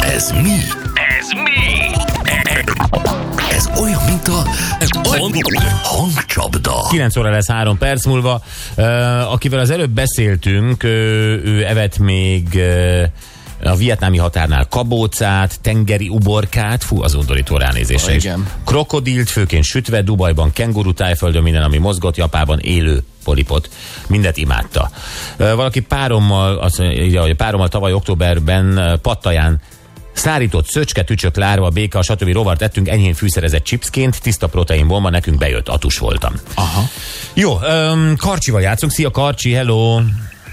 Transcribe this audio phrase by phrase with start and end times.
[0.00, 0.56] Ez mi?
[1.18, 1.94] Ez mi?
[3.50, 4.44] Ez olyan, mint a
[5.82, 6.86] hangcsapda.
[6.90, 8.42] 9 óra lesz 3 perc múlva.
[9.30, 12.60] Akivel az előbb beszéltünk, ő evett még
[13.62, 18.24] a vietnámi határnál kabócát, tengeri uborkát, fú, az undorító ránézése Ó, is.
[18.24, 18.48] igen.
[18.64, 23.70] Krokodilt, főként sütve, Dubajban kenguru, tájföldön minden, ami mozgott, Japában élő polipot.
[24.06, 24.90] Mindet imádta.
[25.36, 29.60] Valaki párommal, azt írja, hogy párommal tavaly októberben Pattaján
[30.16, 32.32] Szárított szöcske, tücsök, lárva, béka, stb.
[32.32, 36.32] rovart ettünk, enyhén fűszerezett chipsként, tiszta proteinbomba, nekünk bejött, atus voltam.
[36.54, 36.82] Aha.
[37.34, 38.92] Jó, um, Karcsival játszunk.
[38.92, 40.00] Szia Karcsi, hello!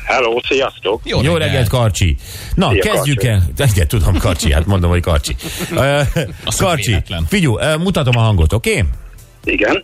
[0.05, 1.01] Hello, sziasztok!
[1.03, 2.15] Jó, Jó reggelt, Karcsi!
[2.55, 3.43] Na, Szia, kezdjük Karcsi.
[3.57, 3.67] el.
[3.73, 5.35] Igen, tudom, Karcsi, hát mondom, hogy Karcsi.
[5.71, 6.01] Uh,
[6.57, 6.95] Karcsi,
[7.27, 8.69] figyú, uh, mutatom a hangot, oké?
[8.69, 8.83] Okay?
[9.43, 9.83] Igen,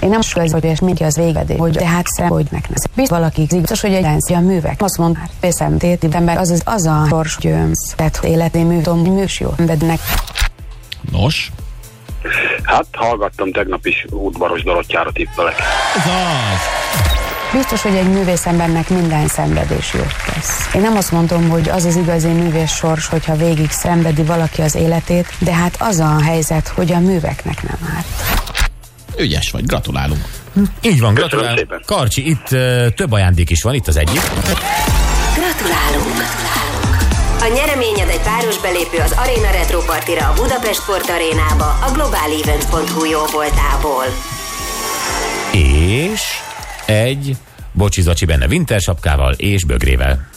[0.00, 2.86] Én nem sőzök, és mindig az végedé, hogy tehát szem, hogy neknez.
[2.94, 4.82] Biztos valaki biztos, hogy egy a művek.
[4.82, 7.94] Azt mond, hát veszem téti ember, az az, az a sors győmsz.
[7.96, 9.54] Tehát hogy életé mű, tudom, hogy műs jó.
[9.56, 10.00] Vednek.
[11.12, 11.50] Nos,
[12.62, 15.54] hát hallgattam tegnap is útbaros Dorottyára tippelek.
[15.96, 17.07] ez az.
[17.52, 20.68] Biztos, hogy egy művész embernek minden szenvedés jót tesz.
[20.74, 24.74] Én nem azt mondom, hogy az az igazi művész sors, hogyha végig szenvedi valaki az
[24.74, 28.06] életét, de hát az a helyzet, hogy a műveknek nem árt.
[29.18, 30.24] Ügyes vagy, gratulálunk.
[30.82, 31.18] Így van,
[31.56, 31.82] szépen.
[31.86, 34.20] Karcsi, itt uh, több ajándék is van, itt az egyik.
[35.34, 36.16] Gratulálunk!
[37.40, 43.04] A nyereményed egy páros belépő az Arena Retro Partira a Budapest Sport Arénába a globalevents.hu
[43.04, 44.04] jó voltából.
[45.52, 46.22] És
[46.88, 47.36] egy
[47.72, 50.28] bocsi zacsi benne winter sapkával és bögrével.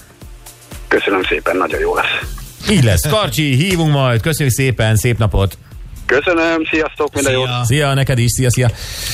[0.88, 2.39] Köszönöm szépen, nagyon jó lesz.
[2.69, 3.08] Így lesz.
[3.08, 4.21] Karcsi, hívunk majd.
[4.21, 5.58] Köszönjük szépen, szép napot.
[6.05, 7.47] Köszönöm, sziasztok, minden jót!
[7.47, 7.63] Szia.
[7.63, 8.69] Szia, neked is, szia, szia.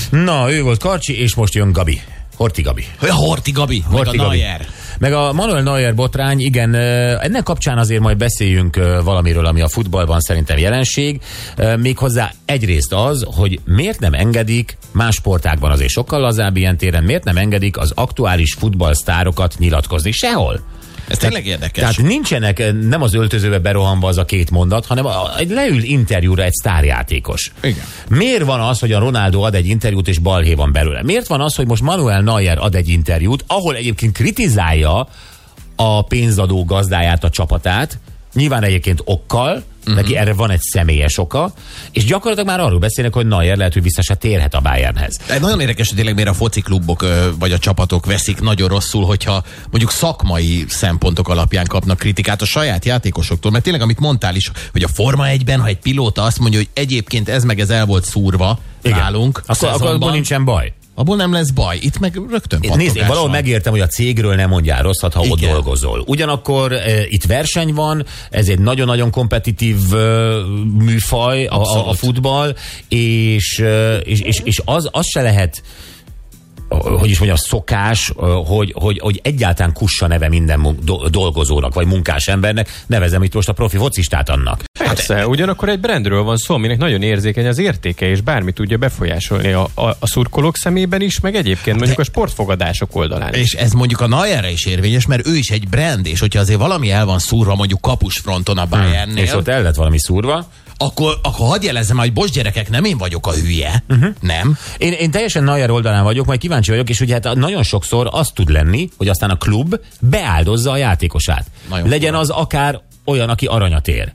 [0.09, 2.02] Na, ő volt Karcsi, és most jön Gabi.
[2.38, 2.85] Horti Gabi.
[2.99, 4.38] Hogy a Horti Gabi, meg Horti a Gabi.
[4.38, 4.67] Neuer.
[4.99, 10.19] Meg a Manuel Neuer botrány, igen, ennek kapcsán azért majd beszéljünk valamiről, ami a futballban
[10.19, 11.21] szerintem jelenség.
[11.78, 17.23] Méghozzá egyrészt az, hogy miért nem engedik, más sportákban azért sokkal lazább ilyen téren, miért
[17.23, 20.62] nem engedik az aktuális futballsztárokat nyilatkozni sehol.
[21.08, 21.84] Ez tényleg érdekes.
[21.84, 25.06] Tehát nincsenek nem az öltözőbe berohanva az a két mondat, hanem
[25.38, 27.52] egy leül interjúra egy sztárjátékos.
[27.63, 27.85] Igen.
[28.09, 31.03] Miért van az, hogy a Ronaldo ad egy interjút és balhé van belőle?
[31.03, 35.07] Miért van az, hogy most Manuel Neuer ad egy interjút, ahol egyébként kritizálja
[35.75, 38.00] a pénzadó gazdáját, a csapatát,
[38.38, 39.96] nyilván egyébként okkal, uh-huh.
[39.96, 41.53] neki erre van egy személyes oka,
[41.92, 45.18] és gyakorlatilag már arról beszélnek, hogy Neuer lehet, hogy vissza se térhet a Bayernhez.
[45.28, 49.06] De nagyon érdekes, hogy tényleg miért a fociklubok ö, vagy a csapatok veszik nagyon rosszul,
[49.06, 53.52] hogyha mondjuk szakmai szempontok alapján kapnak kritikát a saját játékosoktól.
[53.52, 56.69] Mert tényleg, amit mondtál is, hogy a Forma 1-ben, ha egy pilóta azt mondja, hogy
[56.74, 58.98] egyébként ez meg ez el volt szúrva Igen.
[58.98, 60.74] nálunk, Akkor, akkor szezonban, abból nincsen baj.
[60.97, 61.78] Abból nem lesz baj.
[61.81, 63.31] Itt meg rögtön Nézd, én valahol van.
[63.31, 65.52] megértem, hogy a cégről nem mondjál rosszat, ha ott Igen.
[65.52, 66.03] dolgozol.
[66.06, 69.97] Ugyanakkor e, itt verseny van, ez egy nagyon-nagyon kompetitív e,
[70.78, 72.56] műfaj, a, a, a futball,
[72.88, 75.63] és, e, és, és, és az, az se lehet
[76.69, 78.13] hogy is mondjam, szokás,
[78.46, 80.78] hogy, hogy, hogy egyáltalán kussa neve minden
[81.09, 84.63] dolgozónak, vagy munkás embernek, nevezem itt most a profi focistát annak.
[84.88, 89.52] Persze, ugyanakkor egy brandről van szó, aminek nagyon érzékeny az értéke, és bármi tudja befolyásolni
[89.52, 93.40] a, a, a szurkolók szemében is, meg egyébként mondjuk a sportfogadások oldalán is.
[93.40, 96.59] És ez mondjuk a Neuerre is érvényes, mert ő is egy brand, és hogyha azért
[96.59, 100.48] valami el van szúrva mondjuk kapusfronton a Bayernnél, És ott el lett valami szúrva.
[100.78, 104.09] akkor, akkor hadd jelezzem, hogy bocs gyerekek, nem én vagyok a hülye, uh-huh.
[104.19, 104.58] nem?
[104.78, 108.30] Én, én teljesen Neuer oldalán vagyok, majd kíváncsi vagyok, és ugye hát nagyon sokszor az
[108.34, 111.46] tud lenni, hogy aztán a klub beáldozza a játékosát.
[111.69, 112.19] Nagyon Legyen fura.
[112.19, 114.12] az akár olyan, aki aranyat ér.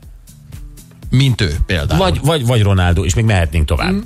[1.17, 1.99] Mint ő például.
[1.99, 3.91] Vagy, vagy, vagy Ronaldo, és még mehetnénk tovább.
[3.91, 3.99] Mm.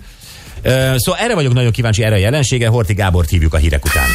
[0.95, 2.67] Szóval erre vagyok nagyon kíváncsi, erre a jelensége.
[2.67, 4.09] Horti Gábort hívjuk a hírek után.